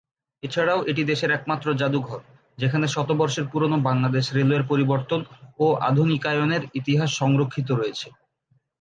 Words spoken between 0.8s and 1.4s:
এটি দেশের